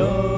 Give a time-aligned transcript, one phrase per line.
[0.00, 0.29] go.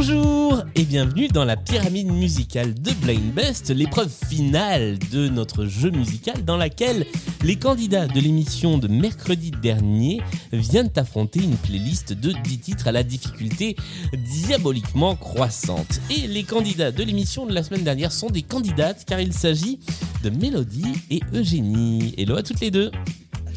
[0.00, 5.90] Bonjour et bienvenue dans la pyramide musicale de Blind Best, l'épreuve finale de notre jeu
[5.90, 7.04] musical dans laquelle
[7.44, 10.22] les candidats de l'émission de mercredi dernier
[10.54, 13.76] viennent affronter une playlist de 10 titres à la difficulté
[14.16, 16.00] diaboliquement croissante.
[16.08, 19.80] Et les candidats de l'émission de la semaine dernière sont des candidates car il s'agit
[20.24, 22.14] de Mélodie et Eugénie.
[22.16, 22.90] Hello à toutes les deux.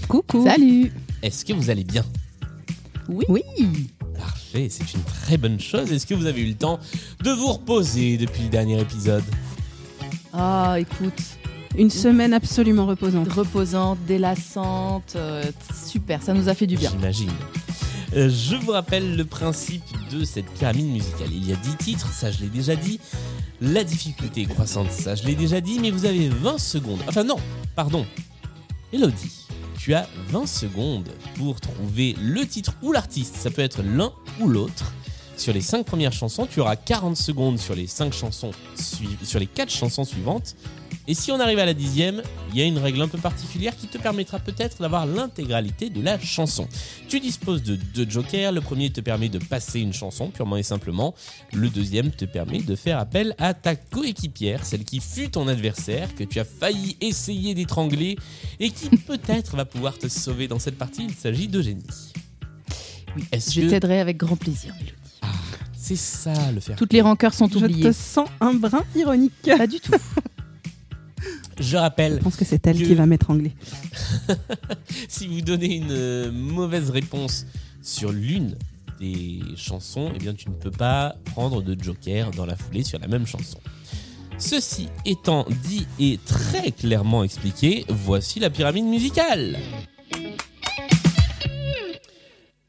[0.09, 0.43] Coucou.
[0.43, 0.91] Salut.
[1.21, 2.03] Est-ce que vous allez bien?
[3.07, 3.43] Oui.
[4.53, 5.91] C'est une très bonne chose.
[5.91, 6.79] Est-ce que vous avez eu le temps
[7.23, 9.23] de vous reposer depuis le dernier épisode?
[10.31, 11.19] Ah, écoute,
[11.75, 13.31] Une semaine absolument reposante.
[13.33, 15.43] reposante, délassante, euh,
[15.89, 16.91] super, ça nous a fait du bien.
[16.91, 17.31] J'imagine.
[18.15, 21.29] Euh, je vous rappelle le principe de cette pyramide musicale.
[21.31, 22.99] Il y a 10 titres, ça je l'ai déjà dit.
[23.59, 26.99] La difficulté est croissante, ça je l'ai déjà dit, mais vous avez 20 secondes.
[27.07, 27.37] Enfin non,
[27.75, 28.05] pardon.
[28.91, 29.42] Elodie,
[29.83, 33.35] tu as 20 secondes pour trouver le titre ou l'artiste.
[33.35, 34.93] Ça peut être l'un ou l'autre.
[35.35, 39.45] Sur les 5 premières chansons, tu auras 40 secondes sur les 5 chansons sur les
[39.45, 40.55] 4 chansons suivantes.
[41.05, 43.75] Et si on arrive à la dixième, il y a une règle un peu particulière
[43.75, 46.65] qui te permettra peut-être d'avoir l'intégralité de la chanson.
[47.09, 48.53] Tu disposes de deux jokers.
[48.53, 51.13] Le premier te permet de passer une chanson purement et simplement.
[51.51, 56.15] Le deuxième te permet de faire appel à ta coéquipière, celle qui fut ton adversaire,
[56.15, 58.17] que tu as failli essayer d'étrangler
[58.61, 61.03] et qui peut-être va pouvoir te sauver dans cette partie.
[61.03, 61.83] Il s'agit d'Eugénie.
[63.17, 64.73] Oui, est-ce Je que t'aiderai avec grand plaisir.
[64.75, 64.93] Mélodie.
[65.77, 67.83] c'est ça le faire Toutes les rancœurs sont Je oubliées.
[67.83, 69.33] te sens un brin ironique.
[69.45, 69.91] Pas du tout.
[71.59, 73.51] Je rappelle Je pense que c'est elle Que- qui va m'étrangler.
[75.07, 77.45] si vous donnez une euh, mauvaise réponse
[77.81, 78.55] sur l'une
[78.99, 82.99] des chansons, eh bien tu ne peux pas prendre de joker dans la foulée sur
[82.99, 83.57] la même chanson.
[84.37, 89.57] Ceci étant dit et très clairement expliqué, voici la pyramide musicale.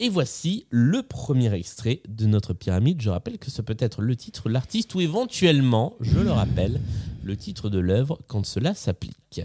[0.00, 3.00] Et voici le premier extrait de notre pyramide.
[3.00, 6.81] Je rappelle que ce peut être le titre, l'artiste ou éventuellement, je le rappelle,
[7.22, 9.43] le titre de l'œuvre quand cela s'applique.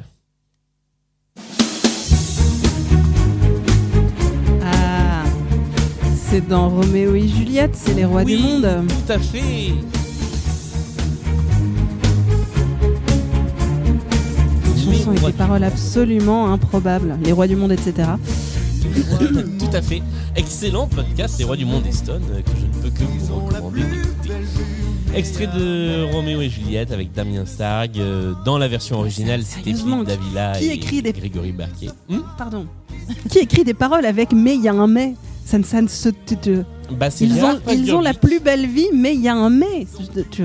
[4.64, 5.24] Ah,
[6.16, 8.88] c'est dans Roméo et Juliette, c'est les rois Oui, du monde.
[8.88, 9.74] Tout à fait.
[14.84, 17.20] Chanson avec des paroles absolument improbables.
[17.22, 18.10] Les rois du monde, etc.
[19.60, 20.02] Tout à fait.
[20.36, 23.82] Excellent podcast, Les Rois du Monde Stone, euh, que je ne peux que vous recommander
[23.84, 24.34] d'écouter.
[25.16, 28.00] Extrait de Roméo et Juliette avec Damien Sargue.
[28.00, 31.90] euh, Dans la version originale, c'était Philippe Davila qui et écrit des- Grégory Barquet.
[32.10, 32.66] Hmm Pardon.
[33.30, 35.88] Qui écrit des paroles avec mais il y a un mais ça ne, ça ne
[35.88, 36.10] se.
[36.10, 36.62] tu- tu-
[36.92, 39.88] bah, Ils, ont, ils ont la plus belle vie, mais il y a un mais.
[40.16, 40.44] Je- tu-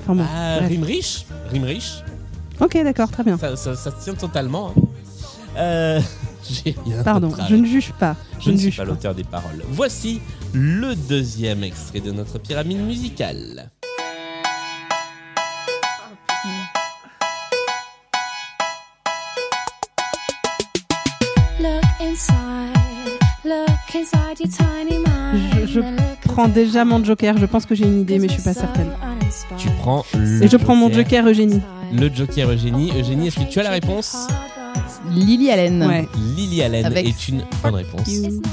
[0.00, 0.24] Enfin bon.
[0.32, 0.68] Ah, bref.
[0.68, 2.02] rime riche Rime riche
[2.60, 3.36] Ok, d'accord, très bien.
[3.38, 4.68] ça, ça, ça se tient totalement.
[4.76, 4.80] hein.
[5.56, 6.00] Euh,
[6.48, 8.16] j'ai rien Pardon, je ne juge pas.
[8.40, 8.90] Je ne suis juge pas pas.
[8.90, 9.62] l'auteur des paroles.
[9.68, 10.20] Voici
[10.52, 13.70] le deuxième extrait de notre pyramide musicale.
[25.66, 25.80] Je
[26.24, 28.90] Prends déjà mon joker, je pense que j'ai une idée, mais je suis pas certaine.
[29.58, 31.60] Tu prends le Et je prends mon joker Eugénie.
[31.92, 32.90] Le Joker Eugénie.
[32.98, 34.26] Eugénie, est-ce que tu as la réponse?
[35.10, 35.82] Lily Allen.
[35.86, 36.08] Ouais.
[36.36, 38.08] Lily Allen Avec est une bonne réponse.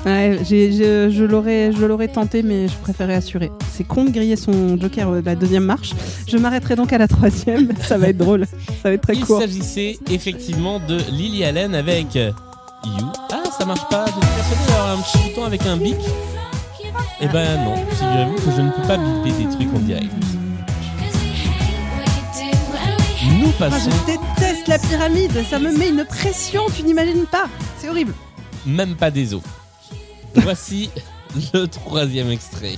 [0.05, 3.51] Ouais, j'ai- je, je l'aurais, je l'aurais tenté, mais je préférais assurer.
[3.71, 5.91] C'est con de griller son joker euh, de la deuxième marche.
[6.27, 7.69] Je m'arrêterai donc à la troisième.
[7.81, 8.45] Ça va être drôle.
[8.81, 9.39] Ça va être très Il court.
[9.41, 12.31] s'agissait effectivement de Lily Allen avec euh,
[12.85, 13.07] You.
[13.31, 14.05] Ah, ça marche pas.
[14.05, 15.95] J'étais d'avoir un petit bouton avec un bip.
[17.21, 20.11] Eh ben non, figurez-vous que je ne peux pas biper des trucs en direct.
[23.39, 25.31] Nous Ah, passons je déteste la pyramide.
[25.49, 26.63] Ça me met une pression.
[26.75, 27.47] Tu n'imagines pas.
[27.77, 28.13] C'est horrible.
[28.65, 29.41] même pas des os.
[30.35, 30.89] Voici
[31.53, 32.75] le troisième extrait.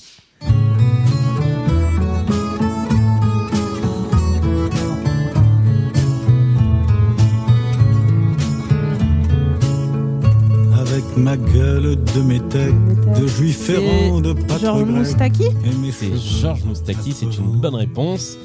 [10.78, 12.74] Avec ma gueule de métèque,
[13.20, 14.84] de juif errant, de pâtre Georges.
[14.90, 15.46] Moustaki.
[15.92, 18.38] C'est Georges Moustaki, c'est une bonne réponse.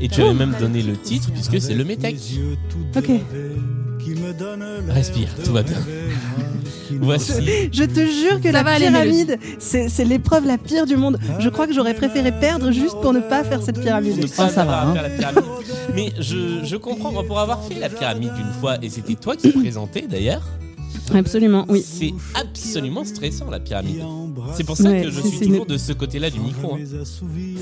[0.00, 3.10] Et tu avais même donné le titre puisque c'est le tout Ok.
[4.88, 5.78] Respire, tout va bien.
[7.00, 7.32] Voici
[7.72, 11.18] Je te jure que Ça la pyramide, c'est c'est l'épreuve la pire du monde.
[11.38, 14.26] Je crois que j'aurais préféré perdre juste pour ne pas faire cette pyramide.
[14.38, 14.94] Oh, ça va, hein.
[15.16, 15.44] pyramide.
[15.94, 19.36] Mais je, je comprends, moi, pour avoir fait la pyramide une fois, et c'était toi
[19.36, 20.42] qui présentais d'ailleurs,
[21.12, 21.82] Absolument, oui.
[21.84, 24.02] c'est absolument stressant la pyramide.
[24.56, 26.74] C'est pour ça Ouais, que je suis toujours une- de ce côté-là du micro.
[26.74, 26.78] hein.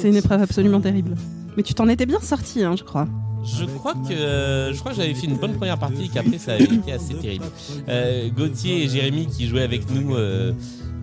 [0.01, 1.17] C'est une épreuve absolument terrible.
[1.57, 3.09] Mais tu t'en étais bien sorti, hein, je crois.
[3.45, 6.53] Je crois que je crois que j'avais fait une bonne première partie et qu'après ça
[6.53, 7.45] avait été assez terrible.
[7.89, 10.53] Euh, Gauthier et Jérémy qui jouaient avec nous euh,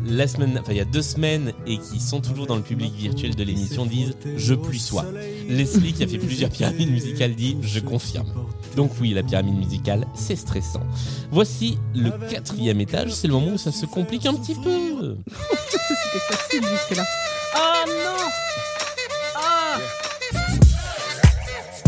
[0.07, 2.93] la semaine, enfin il y a deux semaines et qui sont toujours dans le public
[2.95, 5.05] virtuel de l'émission disent je plus sois.
[5.49, 8.27] Leslie qui a fait plusieurs pyramides musicales dit je confirme.
[8.75, 10.83] Donc oui, la pyramide musicale, c'est stressant.
[11.31, 15.17] Voici le quatrième étage, c'est le moment où ça se complique un petit peu.
[15.69, 17.03] C'était facile jusque-là.
[17.55, 18.17] Oh non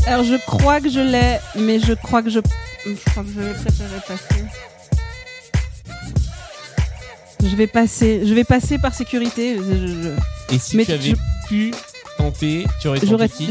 [0.07, 2.39] Alors je crois que je l'ai, mais je crois que je...
[2.85, 4.45] Je crois que je vais préférer passer.
[7.43, 9.57] Je vais passer, je vais passer par sécurité.
[9.57, 11.15] Je- je- Et si Mais tu avais je-
[11.47, 11.71] pu
[12.17, 13.47] tenter, tu aurais tenté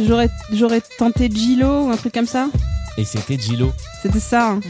[0.52, 2.48] j'aurais tenté Gilo ou un truc comme ça?
[2.96, 3.72] Et c'était Gilo.
[4.02, 4.50] C'était ça.
[4.50, 4.60] hein.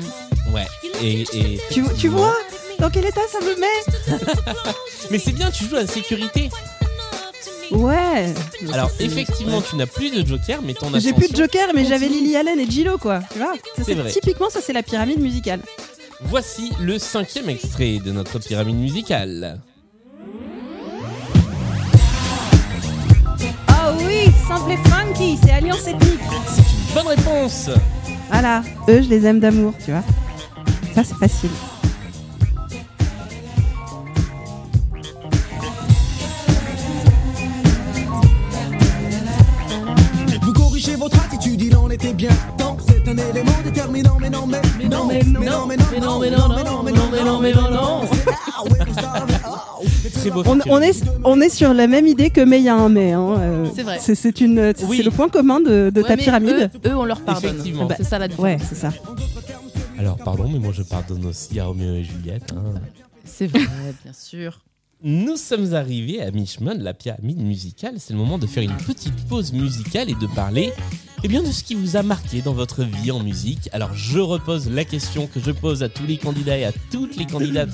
[0.52, 0.67] Ouais.
[1.02, 2.34] Et, et Tu, tu vois
[2.78, 4.19] dans quel état ça me met
[5.11, 6.49] Mais c'est bien, tu joues à la sécurité.
[7.70, 8.34] Ouais.
[8.72, 11.17] Alors effectivement, tu n'as plus de joker, mais ton J'ai ascension...
[11.17, 13.20] plus de Joker, mais j'avais Lily Allen et Gilo quoi.
[13.32, 14.11] Tu vois C'est vrai.
[14.11, 15.61] Typiquement, ça c'est la pyramide musicale.
[16.22, 19.61] Voici le cinquième extrait de notre pyramide musicale.
[23.69, 26.20] Ah oui, simple et funky, c'est Alliance ethnique.
[26.49, 27.70] C'est une bonne réponse.
[28.31, 30.05] Voilà, eux je les aime d'amour, tu vois.
[30.94, 31.50] Ça c'est facile.
[40.43, 42.31] Vous corrigez votre attitude, il en était bien
[44.20, 46.82] mais non, mais mais non, mais non, mais non, mais non, mais non, mais non,
[46.82, 48.00] mais non, mais non, mais non, non.
[50.12, 50.43] Très beau.
[50.47, 53.12] On, est, on est sur la même idée que mais il y a un mais.
[53.12, 53.99] hein, euh, C'est vrai.
[54.00, 55.02] C'est, c'est une, c'est Oui.
[55.02, 56.70] le point commun de, de Ouais, ta mais pyramide.
[56.85, 57.50] Eux, eux, on leur pardonne.
[57.50, 57.87] Effectivement.
[57.87, 58.44] Bah, c'est ça la différence.
[58.44, 58.91] Ouais, c'est ça.
[59.99, 62.53] Alors pardon, mais moi je pardonne aussi à Roméo et Juliette.
[62.56, 62.81] hein.
[63.25, 63.61] C'est vrai,
[64.05, 64.58] bien sûr.
[65.02, 67.94] Nous sommes arrivés à mi-chemin de la pyramide musicale.
[67.97, 70.75] C'est le moment de faire une petite pause musicale et de parler
[71.25, 73.70] eh bien, de ce qui vous a marqué dans votre vie en musique.
[73.73, 77.17] Alors je repose la question que je pose à tous les candidats et à toutes
[77.17, 77.70] les candidates.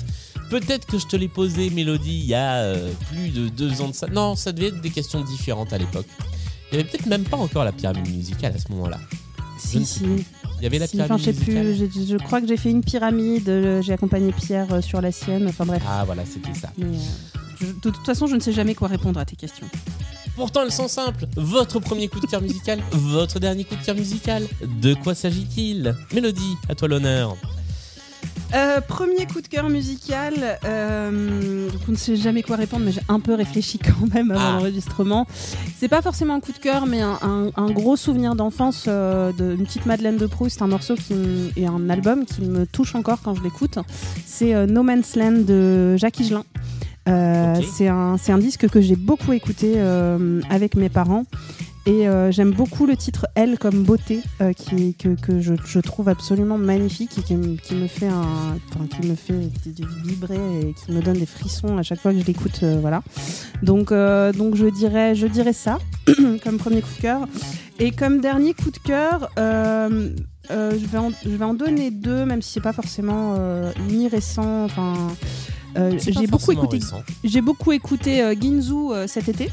[0.49, 3.89] Peut-être que je te l'ai posée, Mélodie, il y a euh, plus de deux ans
[3.89, 4.07] de ça.
[4.07, 6.07] Non, ça devait être des questions différentes à l'époque.
[6.71, 8.99] Il y avait peut-être même pas encore la pyramide musicale à ce moment-là.
[9.59, 10.05] Si, si.
[10.59, 12.17] Il y avait la pyramide je plus.
[12.25, 13.47] crois que j'ai fait une pyramide.
[13.49, 15.47] euh, J'ai accompagné Pierre euh, sur la sienne.
[15.47, 15.83] Enfin bref.
[15.87, 16.69] Ah voilà, c'était ça.
[16.77, 16.89] Mais, euh,
[17.61, 19.67] je- de toute façon, je ne sais jamais quoi répondre à tes questions.
[20.35, 21.25] Pourtant, elles sont simples.
[21.35, 24.43] Votre premier coup de cœur musical, votre dernier coup de cœur musical.
[24.81, 25.95] De quoi s'agit-il?
[26.13, 27.35] Mélodie, à toi l'honneur.
[28.55, 32.93] Euh, premier coup de cœur musical, euh, donc on ne sait jamais quoi répondre, mais
[32.93, 34.51] j'ai un peu réfléchi quand même avant Ah.
[34.57, 35.27] l'enregistrement.
[35.77, 39.33] C'est pas forcément un coup de cœur, mais un, un- un gros souvenir d'enfance euh,
[39.33, 42.95] d'une petite Madeleine de Proust, un morceau qui me- et un album qui me touche
[42.95, 43.79] encore quand je l'écoute.
[44.25, 46.43] C'est euh, No Man's Land de Jacques Higelin.
[47.77, 49.79] C'est un, disque que j'ai beaucoup écouté
[50.49, 51.23] avec mes parents.
[51.87, 55.79] Et euh, j'aime beaucoup le titre Elle comme beauté, euh, qui, que, que je, je
[55.79, 58.57] trouve absolument magnifique et qui, me- qui me fait un,
[58.89, 59.49] qui me fait
[60.03, 62.59] vibrer et qui me donne des frissons à chaque fois que je l'écoute.
[62.63, 63.03] euh, voilà.
[63.63, 63.93] Donc,
[64.37, 65.79] donc je dirais, je dirais ça
[66.43, 67.25] comme premier coup de cœur.
[67.79, 72.41] Et comme dernier coup de cœur, je, vais en, je vais en donner deux, même
[72.41, 73.35] si c'est pas forcément
[73.89, 74.65] ni récent.
[74.65, 74.93] Enfin,
[75.97, 76.79] j'ai beaucoup écouté.
[77.23, 78.73] J'ai beaucoup écouté Ginzu
[79.07, 79.49] cet été.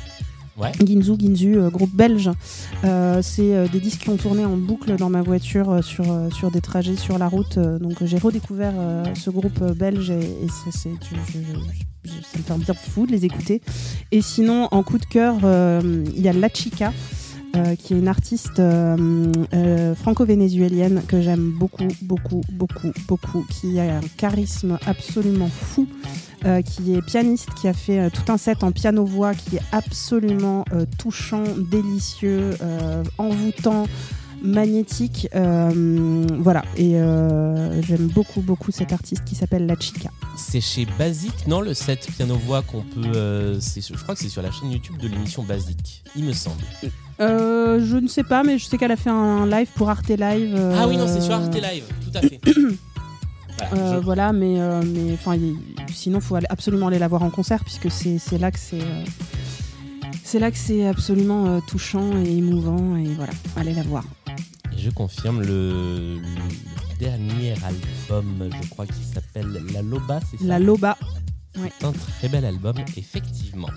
[0.85, 2.31] Ginzu, Ginzu, euh, groupe belge.
[2.85, 6.05] Euh, c'est euh, des disques qui ont tourné en boucle dans ma voiture sur,
[6.53, 7.59] des trajets sur la route.
[7.59, 8.75] Donc j'ai redécouvert
[9.15, 10.21] ce groupe belge et,
[10.73, 10.89] c'est- ça
[12.39, 13.63] me fait bien fou de les écouter.
[14.13, 16.93] Et sinon, en coup de cœur, il y a La Chica.
[17.79, 18.61] qui est une artiste
[20.03, 25.87] franco-vénézuélienne que j'aime beaucoup, beaucoup, beaucoup, beaucoup, qui a un charisme absolument fou,
[26.45, 29.63] euh, qui est pianiste, qui a fait euh, tout un set en piano-voix qui est
[29.73, 32.51] absolument euh, touchant, délicieux,
[33.19, 33.87] envoûtant,
[34.43, 35.29] magnétique.
[35.33, 36.93] voilà, et
[37.83, 40.11] j'aime beaucoup, beaucoup cette artiste qui s'appelle La Chica.
[40.37, 43.59] C'est chez Basic, non Le set piano-voix qu'on peut.
[43.61, 46.63] je crois que c'est sur la chaîne YouTube de l'émission Basic, il me semble.
[47.21, 50.09] Euh, je ne sais pas, mais je sais qu'elle a fait un live pour Arte
[50.09, 50.55] Live.
[50.57, 52.41] euh, Ah oui, non, c'est sur Arte Live, tout à fait.
[53.59, 55.57] Voilà, Euh, je- voilà, mais, euh, mais enfin, il-
[55.93, 59.05] sinon, faut aller- absolument aller la voir en concert puisque c'est là que c'est euh,
[60.25, 64.05] c'est là que c'est absolument euh, touchant et émouvant et voilà, allez la voir.
[64.73, 70.45] Et je confirme le, le dernier album, je crois qu'il s'appelle La Loba, c'est ça?
[70.45, 70.97] La Loba,
[71.55, 73.69] C'est un très bel album, effectivement.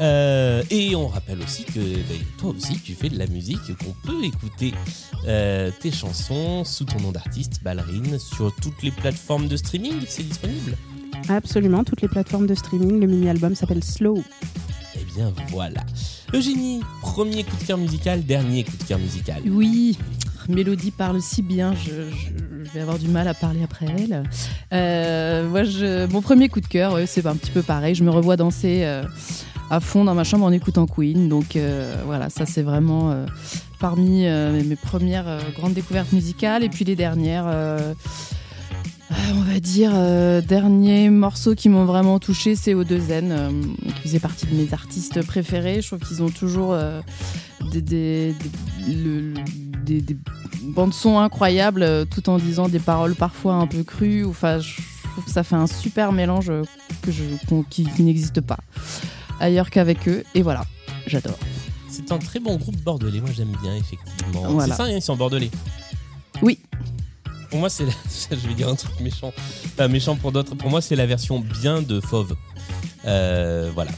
[0.00, 3.94] Euh, et on rappelle aussi que ben, toi aussi, tu fais de la musique, qu'on
[4.06, 4.74] peut écouter
[5.26, 9.94] euh, tes chansons sous ton nom d'artiste, Ballerine, sur toutes les plateformes de streaming.
[10.06, 10.76] C'est disponible?
[11.28, 13.00] Absolument, toutes les plateformes de streaming.
[13.00, 14.22] Le mini-album s'appelle Slow.
[14.98, 15.80] Eh bien voilà.
[16.34, 19.42] Eugénie, premier coup de cœur musical, dernier coup de cœur musical.
[19.48, 19.96] Oui,
[20.48, 24.24] Mélodie parle si bien, je, je- je vais avoir du mal à parler après elle.
[24.72, 27.94] Euh, moi, je, mon premier coup de cœur, ouais, c'est un petit peu pareil.
[27.94, 29.04] Je me revois danser euh,
[29.70, 31.28] à fond dans ma chambre en écoutant Queen.
[31.28, 33.26] Donc euh, voilà, ça c'est vraiment euh,
[33.78, 36.62] parmi euh, mes- premières grandes découvertes musicales.
[36.64, 37.46] Et puis les dernières,
[39.34, 39.92] on va dire,
[40.42, 43.50] derniers morceaux qui m'ont vraiment touché, c'est O2N, euh,
[43.96, 45.80] qui faisait partie de mes artistes préférés.
[45.82, 46.76] Je trouve qu'ils ont toujours
[47.72, 48.34] des, des,
[48.86, 49.34] des- le- le-
[49.84, 50.16] des- des
[50.74, 54.24] bandes son incroyables, tout en disant des paroles parfois un peu crues.
[54.24, 54.74] Enfin, je
[55.12, 56.52] trouve que ça fait un super mélange
[57.70, 58.58] qui n'existe pas
[59.40, 60.24] ailleurs qu'avec eux.
[60.34, 60.64] Et voilà,
[61.06, 61.38] j'adore.
[61.88, 64.42] C'est un très bon groupe bordelais, moi j'aime bien effectivement.
[64.50, 64.74] Voilà.
[64.74, 65.50] C'est ça, hein, ils sont bordelais.
[66.42, 66.58] Oui.
[67.50, 67.92] Pour moi, c'est la...
[68.30, 69.32] je vais dire un truc méchant,
[69.76, 70.54] pas méchant pour d'autres.
[70.56, 72.36] Pour moi, c'est la version bien de Fauve.
[73.06, 73.92] Euh, voilà.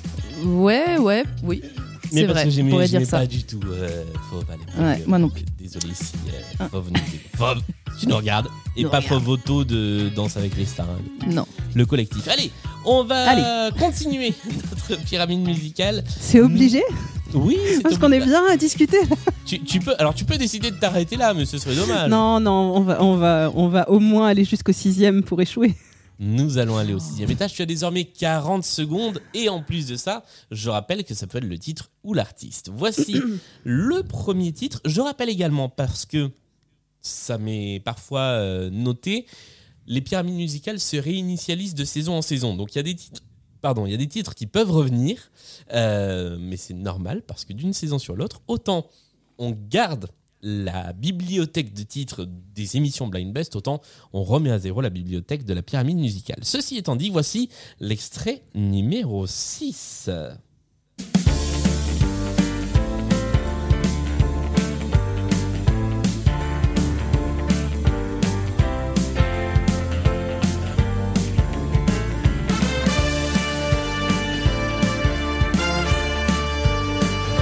[0.44, 1.62] Ouais, ouais, oui.
[2.12, 4.74] Mais C'est parce vrai, que j'aimais, pas du tout euh, Fauve à l'époque.
[4.78, 5.44] Ouais, moi non plus.
[5.58, 6.68] Désolé si euh, Ah.
[6.70, 7.00] Fauve nous
[7.36, 7.60] Fauve,
[8.00, 8.48] tu nous regardes.
[8.76, 9.20] Et Nous pas regarde.
[9.20, 11.46] Fauve Auto de Danse avec les stars, hein, Non.
[11.74, 12.26] le collectif.
[12.28, 12.50] Allez,
[12.88, 13.76] on va Allez.
[13.78, 14.34] continuer
[14.90, 16.02] notre pyramide musicale.
[16.20, 16.82] C'est obligé
[17.34, 18.98] Oui, c'est Parce qu'on est bien à discuter.
[19.44, 22.10] Tu, tu peux, alors tu peux décider de t'arrêter là, mais ce serait dommage.
[22.10, 25.74] Non, non, on va, on va, on va au moins aller jusqu'au sixième pour échouer.
[26.20, 27.54] Nous allons aller au sixième étage.
[27.54, 29.22] Tu as désormais 40 secondes.
[29.34, 32.70] Et en plus de ça, je rappelle que ça peut être le titre ou l'artiste.
[32.74, 33.20] Voici
[33.64, 34.80] le premier titre.
[34.84, 36.30] Je rappelle également, parce que
[37.02, 39.26] ça m'est parfois euh, noté,
[39.88, 42.54] les pyramides musicales se réinitialisent de saison en saison.
[42.54, 43.22] Donc il y a des titres.
[43.60, 45.32] Pardon, il y a des titres qui peuvent revenir,
[45.72, 48.86] euh, mais c'est normal parce que d'une saison sur l'autre, autant
[49.38, 50.10] on garde
[50.42, 53.80] la bibliothèque de titres des émissions Blind Best, autant
[54.12, 56.38] on remet à zéro la bibliothèque de la pyramide musicale.
[56.42, 57.48] Ceci étant dit, voici
[57.80, 60.10] l'extrait numéro 6.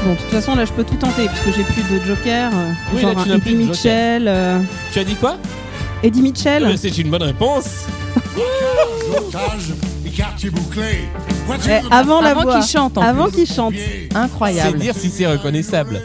[0.06, 2.50] Bon, de toute façon, là, je peux tout tenter puisque j'ai plus de Joker.
[2.54, 3.74] euh, Oui, genre là, tu un n'as plus Eddie de Joker.
[3.74, 4.28] Mitchell.
[4.28, 4.58] euh,
[4.92, 5.36] Tu as dit quoi?
[6.04, 6.64] Eddie Mitchell.
[6.64, 7.86] Euh, C'est une bonne réponse.
[9.16, 9.72] Otage
[10.06, 11.08] et quartier bouclé.
[11.46, 12.60] Voiture Eh, de avant la Avant voix.
[12.60, 13.44] qu'il chante en Avant plus.
[13.44, 13.72] qu'il chante.
[13.72, 14.08] pied.
[14.12, 14.78] C'est Incroyable.
[14.78, 16.00] dire si c'est reconnaissable.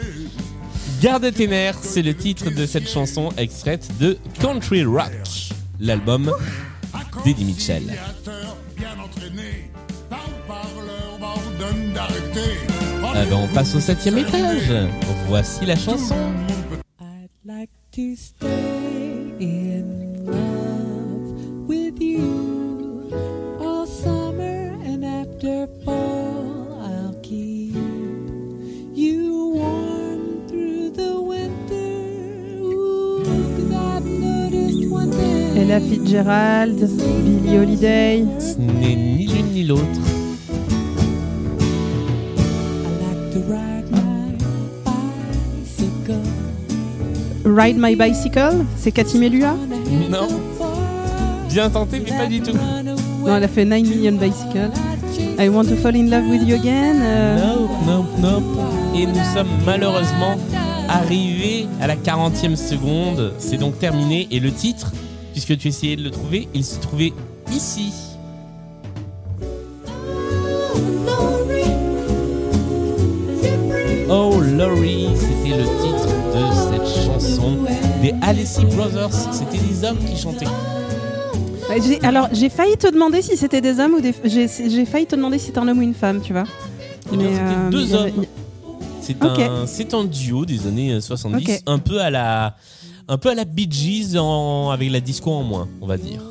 [1.00, 5.12] Garde tes nerfs, c'est le titre de cette chanson extraite de Country Rock,
[5.80, 6.32] l'album
[7.24, 7.82] d'Eddie Mitchell.
[13.14, 14.72] Ah ben, on passe au septième étage.
[15.28, 16.14] Voici la chanson.
[17.00, 23.10] I'd like to stay in love with you
[23.60, 27.74] all summer and after fall I'll keep
[28.94, 38.24] you warm through the winter Ooh, 'cause I've noticed one thing Ella Fitzgerald, Billie Holiday.
[38.38, 40.01] Ce n'est ni l'une ni l'autre.
[47.44, 49.54] Ride My Bicycle, c'est Cathy Melua
[50.10, 50.28] Non.
[51.48, 52.52] Bien tenté, mais pas du tout.
[53.24, 54.70] Non, elle a fait 9 Million Bicycle.
[55.38, 57.00] I Want to Fall in Love with You Again.
[57.02, 58.44] euh, Nope, nope, nope.
[58.94, 60.36] Et nous sommes malheureusement
[60.88, 63.32] arrivés à la 40e seconde.
[63.38, 64.28] C'est donc terminé.
[64.30, 64.92] Et le titre,
[65.32, 67.12] puisque tu essayais de le trouver, il se trouvait
[67.52, 67.92] ici.
[74.08, 76.71] Oh Laurie, c'était le titre de cette
[77.22, 77.56] chanson
[78.02, 79.12] des Alessi Brothers.
[79.32, 80.46] C'était des hommes qui chantaient.
[82.02, 84.14] Alors, j'ai failli te demander si c'était des hommes ou des.
[84.24, 86.44] J'ai failli te demander si c'était un homme ou une femme, tu vois.
[87.12, 88.24] Eh bien, Mais, c'était euh, deux y avait- hommes.
[89.00, 89.38] C'est Ok.
[89.94, 91.62] un, un duo des années 70, Ok.
[91.66, 92.56] un peu à la,
[93.08, 96.22] un peu à la Bee Gees en- avec la disco en moins, on va dire.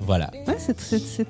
[0.00, 0.30] Voilà.
[0.46, 1.24] Ouais, c'est très, c'est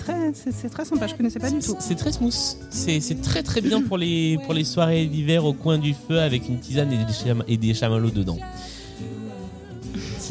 [0.69, 1.07] très sympa.
[1.09, 1.75] Je connaissais pas du tout.
[1.81, 2.35] C'est très smooth.
[2.71, 6.21] C'est c'est très très bien pour les, pour les soirées d'hiver au coin du feu
[6.21, 8.39] avec une tisane et des, et des chamallows dedans.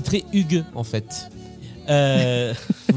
[0.06, 1.30] Très Hugues en fait.
[1.90, 2.54] Euh,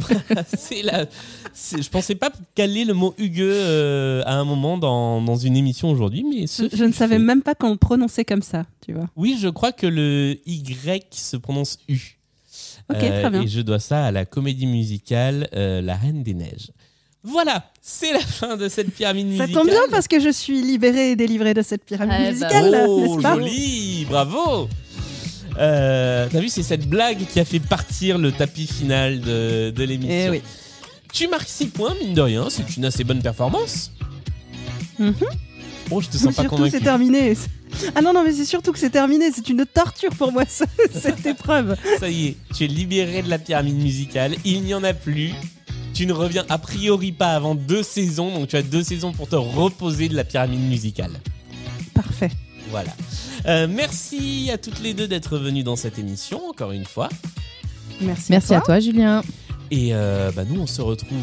[0.56, 1.06] c'est la.
[1.52, 5.56] c'est- Je pensais pas caler le mot Hugues euh, à un moment dans, dans une
[5.56, 8.64] émission aujourd'hui, mais ce Je, je ne savais même pas qu'on le prononçait comme ça,
[8.86, 9.08] tu vois.
[9.16, 11.98] Oui, je crois que le Y se prononce U.
[12.90, 13.42] Ok, très bien.
[13.42, 16.70] Et je dois ça à la comédie musicale euh, La Reine des Neiges.
[17.24, 19.52] Voilà, c'est la fin de cette pyramide Ça musicale.
[19.52, 22.84] tombe bien parce que je suis libérée et délivrée de cette pyramide Eh ben, musicale,
[22.88, 24.68] Oh, n'est-ce pas joli, bravo.
[25.58, 29.84] Euh, T'as vu, c'est cette blague qui a fait partir le tapis final de, de
[29.84, 30.14] l'émission.
[30.26, 30.42] Eh oui.
[31.12, 33.92] Tu marques 6 points, mine de rien, c'est une assez bonne performance.
[34.98, 35.14] Mhm.
[35.90, 36.76] Oh, je te sens pas surtout, convaincu.
[36.76, 37.34] c'est terminé.
[37.94, 39.30] Ah non, non, mais c'est surtout que c'est terminé.
[39.34, 41.76] C'est une torture pour moi, ça, cette épreuve.
[41.98, 45.32] Ça y est, tu es libéré de la pyramide musicale, il n'y en a plus.
[45.94, 49.28] Tu ne reviens a priori pas avant deux saisons, donc tu as deux saisons pour
[49.28, 51.12] te reposer de la pyramide musicale.
[51.94, 52.30] Parfait.
[52.70, 52.90] Voilà.
[53.46, 57.08] Euh, merci à toutes les deux d'être venues dans cette émission, encore une fois.
[58.00, 59.22] Merci, Merci à toi, Julien.
[59.70, 61.18] Et euh, bah, nous, on se retrouve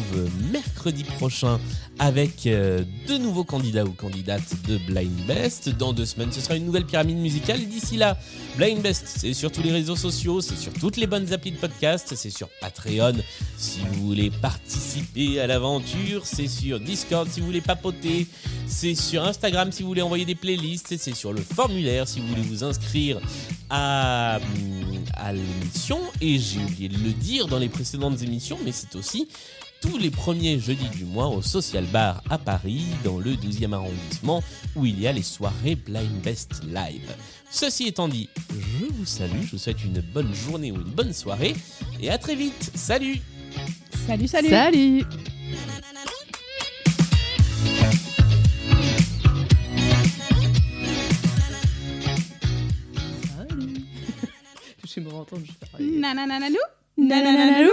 [0.52, 1.58] mercredi prochain
[1.98, 5.68] avec euh, de nouveaux candidats ou candidates de Blind Best.
[5.70, 7.64] Dans deux semaines, ce sera une nouvelle pyramide musicale.
[7.66, 8.16] D'ici là,
[8.56, 11.56] Blind Best, c'est sur tous les réseaux sociaux, c'est sur toutes les bonnes applis de
[11.56, 13.14] podcast, c'est sur Patreon
[13.56, 18.26] si vous voulez participer à l'aventure, c'est sur Discord si vous voulez papoter,
[18.66, 22.26] c'est sur Instagram si vous voulez envoyer des playlists, c'est sur le formulaire si vous
[22.28, 23.18] voulez vous inscrire
[23.70, 24.85] à, hum,
[25.16, 25.98] à l'émission.
[26.20, 29.28] Et j'ai oublié de le dire dans les précédentes émissions, mais c'est aussi
[29.80, 34.42] tous les premiers jeudis du mois au Social Bar à Paris, dans le 12e arrondissement,
[34.74, 37.14] où il y a les soirées Blind Best Live.
[37.50, 41.12] Ceci étant dit, je vous salue, je vous souhaite une bonne journée ou une bonne
[41.12, 41.54] soirée,
[42.00, 42.72] et à très vite.
[42.74, 43.20] Salut
[44.06, 44.48] Salut, salut.
[44.50, 45.04] Salut
[55.22, 56.62] entendre, Nananalou.
[56.96, 57.72] Nananalou.